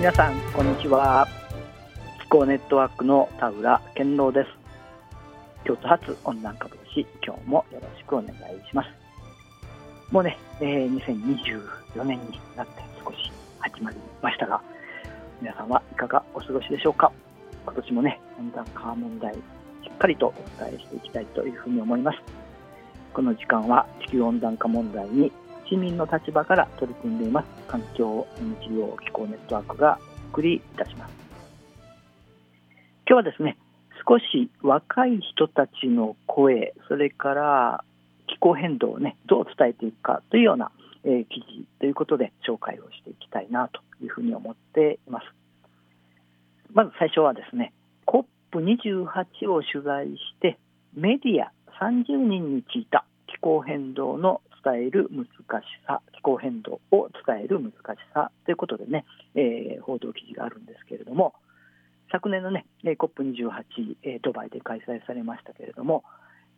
[0.00, 1.28] 皆さんこんにちは。
[2.22, 4.48] 気候ネットワークの田浦健郎です。
[5.66, 8.88] 京都発温暖化防止今日もよろしくお願いします。
[10.10, 14.62] もうね、えー、2024年になって少し始まりましたが
[15.42, 17.12] 皆さんはいかがお過ごしでしょうか？
[17.66, 19.38] 今年もね温暖化問題し
[19.94, 22.18] っかりとお伝えしていきたいというふうに思います。
[23.12, 25.30] この時間は地球温暖化問題に
[25.70, 27.46] 市民の立場から取り組んでいます。
[27.68, 31.12] 環境 NGO 気候ネットワークがお送りいたします
[33.08, 33.56] 今日はですね
[34.06, 37.84] 少し若い人たちの声それから
[38.28, 40.70] 気候変動をねどう伝えていくかというような、
[41.04, 45.26] えー、記事ということで紹介をしていきたいなというふうに思っています。
[46.72, 47.72] まず最初はですね
[48.06, 50.58] COP28 を取材して
[50.94, 57.74] メディア30人に聞いた気候変動の伝える難しさ気候変動を伝える難し
[58.14, 61.34] さということでね、えー、報道記事があるんですけれども
[62.12, 66.04] 昨年のね COP28、えー、ドバイで開催されましたけれども、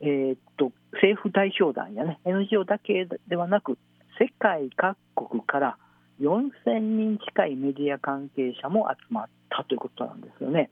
[0.00, 3.78] えー、っと政府代表団やね NGO だけではなく
[4.18, 5.76] 世界各国から
[6.20, 10.70] 4000人近いメディア関係者も集まったということなんですよね。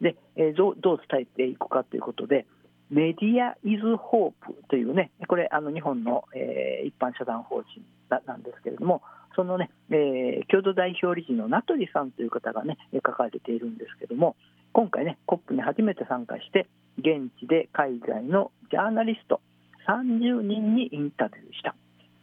[0.00, 2.46] で、えー、どうどう伝えていくかということで、
[2.90, 7.82] メディア・イズ・ホープというね、これ、あの日本の、えー、一般社団法人
[8.26, 9.02] なんですけれども、
[9.36, 14.36] そのね、えー、共同代表理事の名取さんという方がね、書かれているんですけれども、
[14.72, 16.66] 今回ね、COP に初めて参加して、
[16.98, 19.40] 現地で海外のジャーナリスト
[19.86, 21.74] 30人にインタビューした。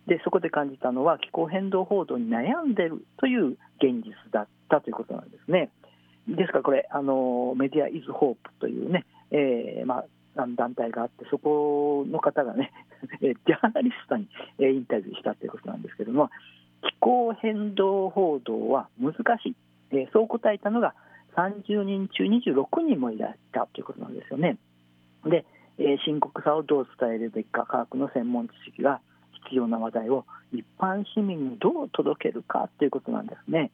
[0.07, 5.69] で、そこで感じたのは、気候変動報道に悩んでるという現実だったということなんですね。
[6.27, 10.05] ですからこれ、あのメディア・イズ・ホープというね、えーまあ、
[10.35, 12.71] 団体があって、そこの方がね、
[13.21, 14.27] ジャーナリストに
[14.59, 16.29] インタビューしたということなんですけれども、
[16.81, 19.49] 気候変動報道は難し
[19.91, 20.93] い、そう答えたのが
[21.35, 24.57] 30人中26人もいらしたということなんですよね。
[25.25, 25.45] で、
[26.05, 29.01] 深刻さをどう伝えるべきか、科学の専門知識が
[29.45, 33.71] 必要な話題を一般市民にどう届けるかということなんですね。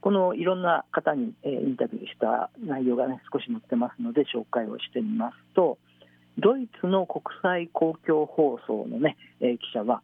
[0.00, 5.78] このいろんな方に、え、インタビューした内容が、ね、少し載ってますので紹介をしてみますと
[6.38, 10.02] ドイツの国際公共放送の、ねえ、記者は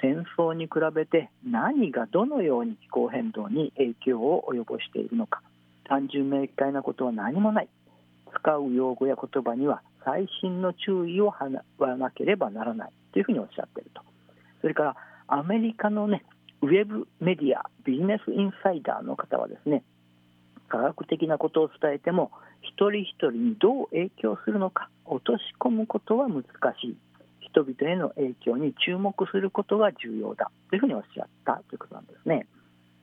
[0.00, 5.42] 戦争に比べて何がどのように気候変動に影響を及ぼしているのか
[5.84, 7.68] 単純明快なことは何もない
[8.40, 14.02] 使う用語や言葉には細心の注意を払わなければならないというふうにおっしゃっていると。
[14.60, 14.96] それから
[15.28, 16.24] アメリカの、ね、
[16.64, 19.84] ウェブメディアビジネスインサイダーの方はですね
[20.68, 22.30] 科学的なことを伝えても
[22.62, 26.42] 一人一人にどう影響するのか落とし込むことは難
[26.80, 26.96] しい
[27.40, 32.46] 人々への影響に注目することが重要だというふうにおっしゃったということなんですね。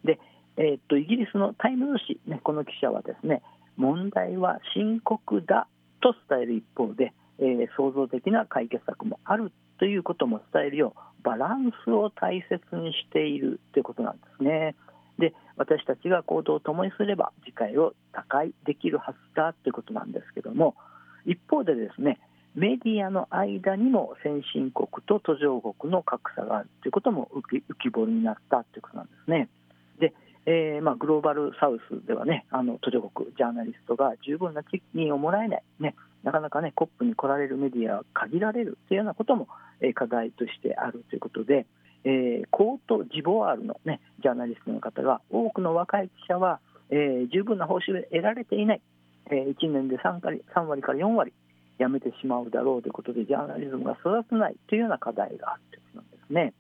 [0.03, 0.19] で、
[0.57, 3.43] えー、っとイギリスのタイムズ紙、ね、この記者はですね
[3.78, 5.67] 問題は深刻だ
[6.01, 9.51] と伝える一方で、えー、創造的な解決策もある
[9.81, 14.75] ということも伝えるようバランスを大切にしているということなんですね。
[15.18, 20.75] で私たちが行動を共にすれば次回を打開できるはずだということなんですけども
[21.25, 22.20] 一方でですね
[22.53, 29.50] メディアの間にも先進国と途上国の格差があるということも浮き彫りになったということなんですね。
[30.00, 30.14] で
[30.46, 39.48] えーまあ、グローバルサウスではねあの途上国ジャーナリストが十分な賃金をもらえない、ね、なかなかね COP に来られるメディアは限られるというようなことも、
[39.82, 41.66] え、課題としてあるということで、
[42.04, 46.59] えー、コート・ジボワールの、ね、ジャーナリストの方が多くの若い記者は、
[46.90, 48.82] えー、十分な報酬を得られていない、
[49.28, 51.34] えー、1年で 3, 割3割から4割
[51.80, 56.53] 辞めてしまうだろうということでジャーナリズムが育たないというような課題があるということなんですね。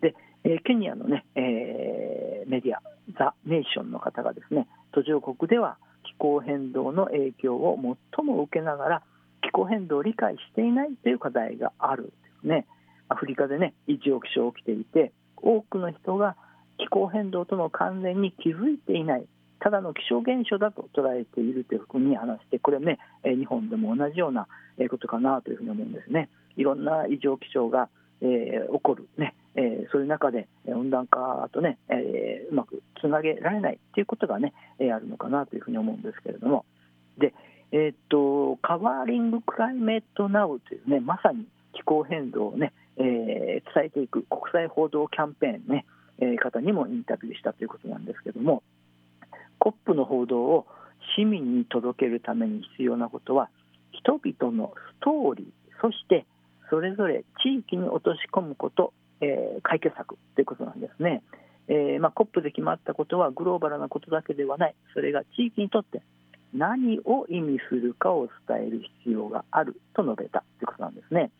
[0.00, 0.14] で、
[0.44, 2.82] え、ケニアのね、え、メディア
[3.18, 5.78] ザ・ネーションの方がですね途上国では
[6.18, 7.78] 候変動の影響を
[8.16, 9.02] 最も受けながら
[9.42, 12.66] 気候変動を理解していないという課題があるんですね。
[13.08, 16.36] アフリカでね異常気象起きていて多くの人が
[16.78, 19.24] 気候変動との関連に気づいていない
[19.60, 24.46] ただの気象現象だと捉えているというふうに話してこれね日本でも同じような
[24.90, 26.28] ことかなというふうに思うんですね。
[26.56, 27.88] いろんな異常気象が、
[28.20, 36.64] えー、起こる、ねえー、そういう中で温暖化とね、えー、うまくつなげられないということがね、えあるのかなというふうに思うんですけれども。
[37.18, 37.34] で、
[37.72, 45.86] えー、っとカバーリング・クライメット・ナウというねまさに気候変動をね、え伝えていく国際報道キャンペーンね、
[46.20, 48.62] え方にもインタビューしたということなんですけれども
[49.60, 50.66] COP の報道を
[51.16, 53.50] 市民に届けるために必要なことは
[53.92, 55.46] 人々のストーリー
[55.80, 56.26] そして
[56.70, 61.22] それぞれ地域に落とし込むこと、えー、解決策ということなんですね。
[61.68, 66.00] えーまあ、COP で決まったことはグローバルなことだけではない、それが地域にとって
[66.54, 71.30] 何を意味するかを伝える必要があると述べたということなんですね。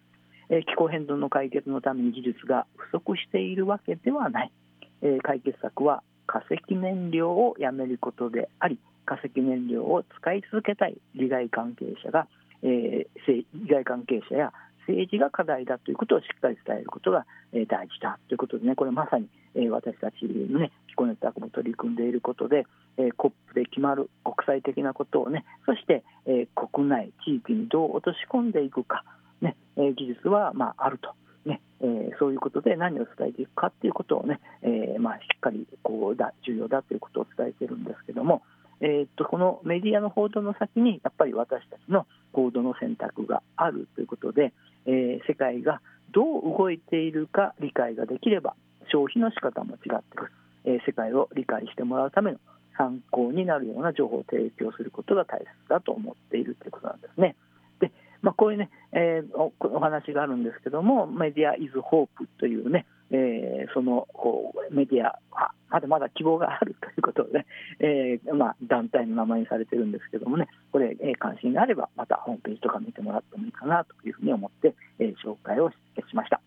[0.51, 4.53] えー、気候変動の解決のために技術が不足しているわけではない、
[5.03, 12.29] えー、解決策は化石燃料をやめることであり化石燃料を使い続けたい利害関係者が、
[12.63, 14.53] えー、利害関係者や
[14.89, 19.29] 政治が課題だということをしっかり伝えることが、大事だということでね、これまさに、
[19.69, 22.67] 私たちのね、気候ネットワークも取り組んでいることで、
[23.17, 26.03] COP で決まる国際的なことをね、そして、
[26.55, 29.05] 国内、地域にどう落とし込んでいくか、
[29.43, 31.15] ね、技術は、まあ、あると。
[31.45, 38.43] ねえー、そういうことで何を伝えていくかということをね、えー、まあ、しっかりこうだ重要だということを伝えているんですけども、
[38.81, 44.53] えー、っとこのメディアの報道の先にやっぱり私たちの行動の選択があるということで、
[44.87, 45.81] えー、世界が
[46.13, 48.55] どう動いているか理解ができれば
[48.91, 50.33] 消費の仕方も違ってくる、
[50.65, 52.39] えー、世界を理解してもらうための
[52.77, 57.35] 参考になるような情報を提供することが大切だと思っているということなんですね。
[57.81, 57.91] で
[58.23, 67.47] まあ、こういうね、えー、おお話があるんですけども、メディア・イズ・ホープというね、えー、そのこうメディアはまだまだ希望があるということで、ね、
[67.81, 75.77] えー、まあ、団体の名前にされてるんですけどもね、これ、えー、関心があれば、またホームページとか見てもらってもいいかなというふうに思って、えー、紹介をし
[76.15, 76.41] ました。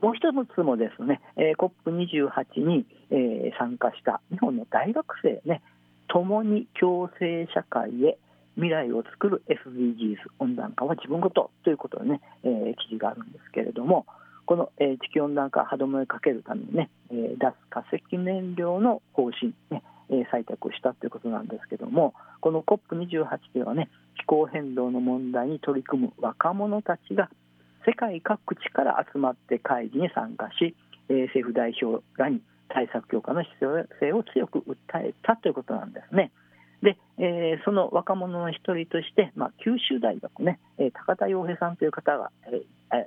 [0.00, 5.62] もう一つもですね、えー、COP28 に、えー、参加した日本の大学生ね、
[6.08, 8.18] 共に共生社会へ
[8.56, 14.04] 未来を作る SDGs 温暖化は自分ごとということでね、えー、記事があるんですけれども、
[14.46, 27.30] この、えー、地球温暖化歯止めをかけるためにね、えー、脱化石燃料の方針、ねえー、採択をしたということなんですけども、この COP28 ではね、気候変動の問題に取り組む若者たちが
[27.86, 30.74] 世界各地から集まって会議に参加し、
[31.08, 36.30] えー、政府代表らに対策強化の必要性を強く訴えたということなんですね。
[36.82, 42.62] で、えー、その若者の一人として、まあ、九州大学ね、えー、高田洋平さんという方が、え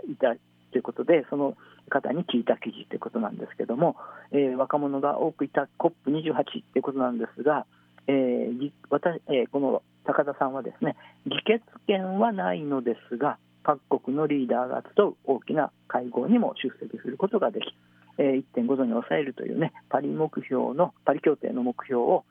[0.08, 0.34] ー、いた
[0.76, 1.56] ということで、その
[1.90, 3.96] 方に聞いた記事ということなんですけども、
[4.34, 6.44] えー、若者が多くいた COP28
[6.74, 7.66] ということなんですが、
[8.08, 17.74] えー私えー、この高田さんはですね、議決権はないのですが、各国のリーダーが集う大きな会合にも出席することができ、
[18.18, 22.26] えー、1.5度に抑えるというね、パリ目標の、パリ協定の目標を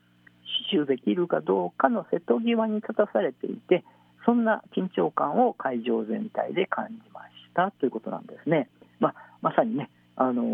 [0.70, 3.85] 死守できるかどうかの瀬戸際に立たされていて、
[4.26, 8.69] そんな緊張感を会場全体で感じましたということなんですね。
[9.01, 10.45] まあ、まさにね、あのー、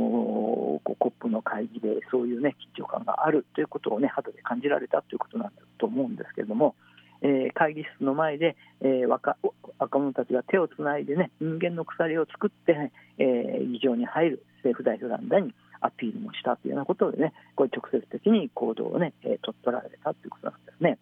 [0.82, 6.74] コップの会議でそういうね緊張感があるということをね肌で感じられたということなんだと思うんですけれども、
[7.22, 9.36] えー、会議室の前で、えー、若
[9.78, 20.98] 若者たちが手をつないでね人間の鎖を作って、ね、えー、議場に入る政府代表団らにアピールもしたというようなことでねこれ直接的に行動をね、えー、取られたということなんですね。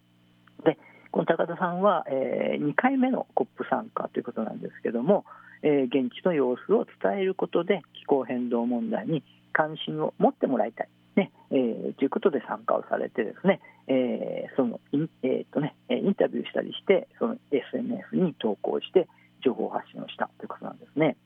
[0.64, 0.78] で
[1.10, 5.24] この高田さんは、えー、2回目のコップ参加ということなんですけども、
[5.62, 9.22] えー、現地の様子を伝えることで気候変動問題に
[9.52, 11.32] 関心を持ってもらいたい、ね。
[11.50, 19.08] えー、ということで参加をされてですね、えー、そのイン,、えーとね、インタビューしたりしてその SNS に投稿して
[19.44, 21.16] 情報発信をしたということなんですね。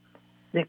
[0.53, 0.69] で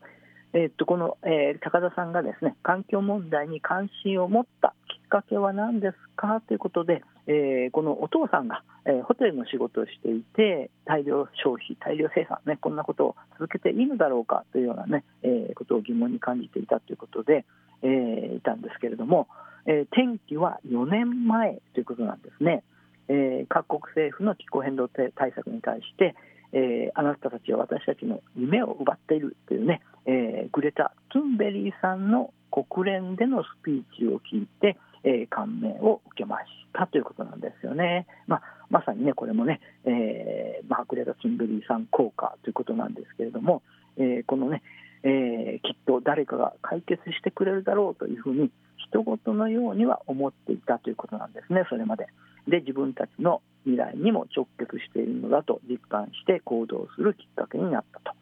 [0.55, 6.41] えー、っとこの、えー、高田さんがですね環境問題に関心を持ったきっかけは何ですか？
[6.47, 17.45] ということで、えー、このお父さんが、えー、ホテルの仕事をしていて大量消費大量生産ねこんなことを続けていいのだろうかというようなね、えー、ことを疑問に感じていたということで、
[17.81, 19.27] えー、いたんですけれども、
[19.65, 22.63] えー、転機は4年前ということなんですね、
[23.07, 26.15] えー、各国政府の気候変動対策に対して、
[26.51, 38.07] えー、あなたたちは私たちの夢を奪っているというね、えー、グレタ・トゥンベリーさんの国連でのスピーチを聞いて、えー、感銘を受けましたということなんですよね。
[38.27, 43.61] まあ、まさにね、これもね、えー、まあ、グレタ・トゥンベリーさん効果ということなんですけれども、
[43.97, 44.63] えー、このね、
[45.03, 48.49] えー、きっと誰かが解決してくれるだろうというふうに、
[48.89, 52.07] 他人事のようには思っていたということなんですね、それまで。
[52.47, 58.15] で、自分たちの未来にも直結しているのだと実感して行動するきっかけになったと。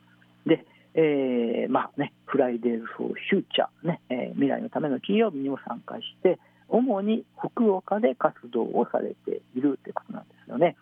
[0.45, 6.39] で、えー、まあね、フライデーズ・フォー・フューチャー、ねえー、未来のための金曜日にも参加して、
[6.71, 10.77] 主に福岡で活動をされているということなんですよね。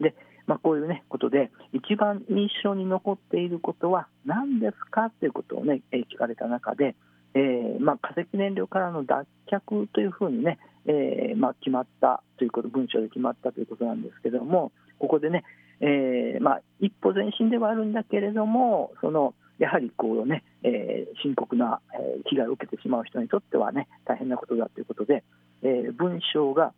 [0.00, 0.14] で、
[0.46, 6.96] まあ、こういう、ね、ことで、一番印象に残っていることは何ですかということを、ね、聞かれた中で、
[7.34, 15.44] えーまあ、化石燃料からの脱却というふうにね、えーまあ、決まったということ、文書で決まったということなんですけども、ここでね、
[15.80, 21.80] えーま、一歩前進ではあるんだけれども、そのやはりこう、ねえー、深刻な、
[22.28, 25.22] 被害を受けてしまう人にとっては、ね、大変なことだということで、
[25.62, 26.72] えー、文章が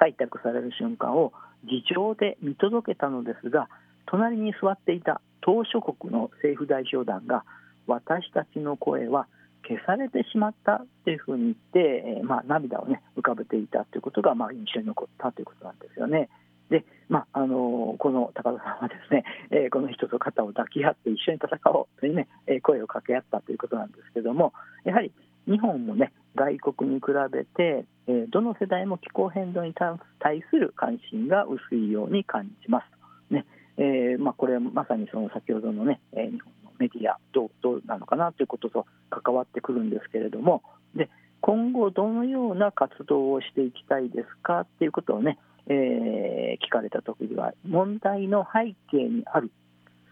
[0.00, 1.32] 採択される瞬間を
[1.64, 3.68] 議場で見届けたのですが
[4.06, 7.44] 隣に座っていた島諸国の政府代表団が
[7.86, 9.26] 私たちの声は
[9.66, 16.28] 消されてしまったというふうに言って、えー、まあ、涙を、ね、浮かべていたということが、まあ、印象に残ったということなんですよね。
[16.70, 24.52] でまああのこの高田さんはですね、えー、この人と肩を抱き合って一緒に戦おうというね、え、声を掛け合ったということなんですけども
[24.84, 25.12] やはり
[25.46, 32.82] 日本もね外国に比べて、え、どの世代も気候変動に対する関心が薄いように感じま
[33.28, 33.34] す。
[33.34, 33.46] ね
[33.76, 40.62] えーまあ、これはまさにその先ほどのね、え、日本のメディアどうどうなのかなということと関わってくるんですけれども
[40.94, 41.08] で
[41.40, 49.50] 今後どのような活動をしていきたいですかっていうことをねえー、聞かれた時には問題の背景にある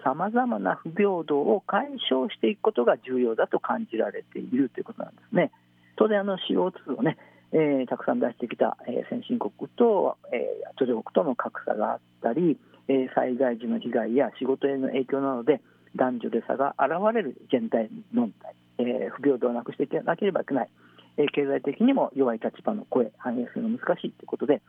[0.05, 5.50] さまざまな不平等を解消していくことが重要だと感じられているということなんですね。
[5.97, 7.19] 当然あの CO2 をね、
[7.52, 15.61] えー、たくさん出してきた、えー、先進国と、えー、途上国との格差があったり、えー、災害時の被害や仕事への影響などで
[15.97, 20.71] 男女で差が現れる現代問題、えー、不平等をなくしていかなければいけない、
[21.17, 24.62] えー、経済的にも弱い立場の声反映するの難しいということで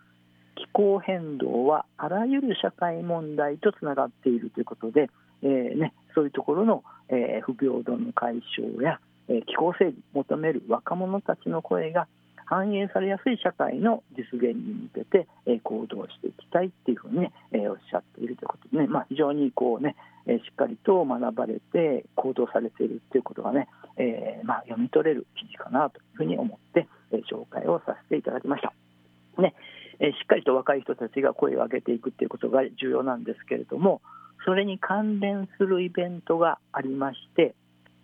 [0.79, 5.09] 候変動はあらゆる社会問題とつながっているということで、
[5.43, 12.07] えーね、そういうところの、えー、不平等の解消や、えー、気候整備求める若者たちの声が
[12.45, 23.67] 反映されやすい社会の実現に向けて、えー、行動していきたいっていうふうにね、えー、おっしゃっているということでね、まあ、非常にこうね、えー、しっかりと学ばれて行動されているということがね、
[23.97, 28.73] えーまあ、読み取れる記事かなというふうに思って、えー、紹介をさせていただきました。
[29.99, 34.01] えしっかりと若い人たちが声を上げていくということが重要なんですけれども
[34.45, 37.53] それに関連するイベントがありまして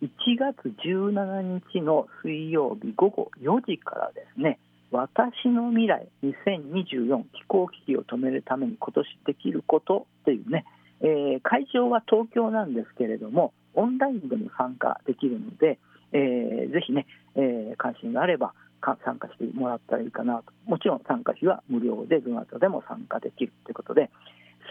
[0.02, 4.60] 1月17日の水曜日午後4時からですね
[4.92, 10.66] 私の未来2024気候危機を止めるために今年できることというね、
[11.02, 15.80] えー、会場は東京なんですけれどもオンラインでも参加できるので、
[16.14, 18.54] えー、ぜひね、えー、関心があれば
[19.04, 24.10] 参加してもらったらいいかなともちろん参加費は無料でどなたでも参加できるということで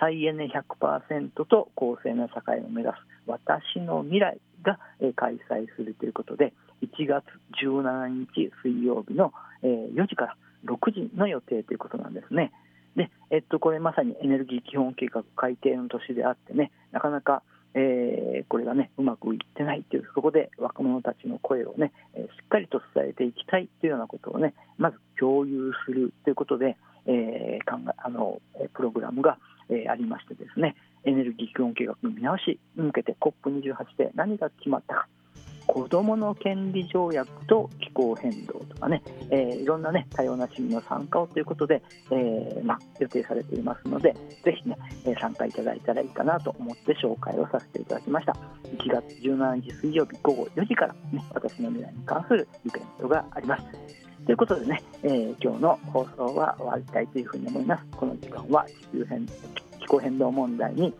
[0.01, 4.79] 再エネ100%と公正な社会を目指す私の未来が
[5.17, 6.53] 開催するということで
[6.83, 7.25] 1月
[7.63, 12.53] 17日水曜日の4時から6時の予定ということなんですね。
[12.97, 17.43] で、えっと、これまさにエネルギー基本計画改定の年であってねなかなか
[17.75, 26.77] えー、これがねうまくいってないというそこで若者たちの声をね、しっかりと伝えていきたいというようなことをねまず共有するということで、
[27.07, 28.41] えー、考えあの
[28.75, 29.39] プログラムが、
[29.69, 35.09] えー、ありましてですねエネルギー基本計画の見直しに向けて COP28 で何が決まったか
[35.75, 44.15] 子どもの権利条約と気候変動とかね、えー、いろんな、ね、多様な市民の参加をということで、えーま、予定されていますので
[44.45, 48.37] ぜひね、え参加いただいたらいいかなと思って紹介をさせていただきました。
[48.77, 53.65] 1月17日水曜日午後4時から、ね、私の未来に関するイベントがあります。
[54.27, 57.85] ということでね、えー、今日の放送は終わりたいというふうに思います。
[57.97, 60.95] この時間は地球変気候変動問題に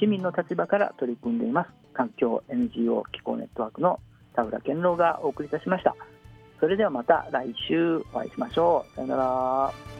[0.00, 1.70] 市民の立場から取り組んでいます。
[1.94, 3.98] 環境 NGO 気候ネットワークの
[4.36, 5.96] 田浦健郎がお送りいたしました。
[6.60, 8.94] それではまた来週お会いしましょう。
[8.94, 9.95] さよなら。